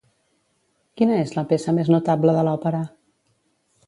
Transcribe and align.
Quina 1.01 1.19
és 1.25 1.33
la 1.39 1.43
peça 1.51 1.75
més 1.79 1.91
notable 1.97 2.35
de 2.39 2.47
l'òpera? 2.47 2.81